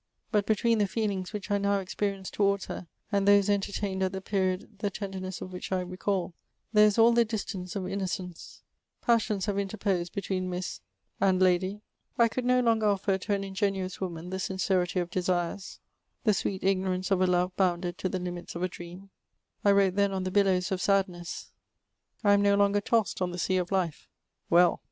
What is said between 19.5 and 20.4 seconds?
I wrote then on the